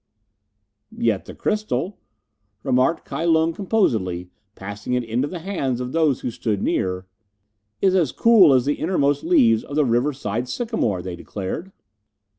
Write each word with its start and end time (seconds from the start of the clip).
"Yet 0.97 1.25
the 1.25 1.35
crystal" 1.35 1.99
remarked 2.63 3.05
Kai 3.05 3.23
Lung 3.25 3.53
composedly, 3.53 4.31
passing 4.55 4.93
it 4.93 5.03
into 5.03 5.27
the 5.27 5.37
hands 5.37 5.79
of 5.79 5.91
those 5.91 6.21
who 6.21 6.31
stood 6.31 6.59
near. 6.63 7.05
"Is 7.83 7.93
as 7.93 8.11
cool 8.11 8.51
as 8.51 8.65
the 8.65 8.79
innermost 8.81 9.23
leaves 9.23 9.63
of 9.63 9.75
the 9.75 9.85
riverside 9.85 10.49
sycamore," 10.49 11.03
they 11.03 11.15
declared. 11.15 11.71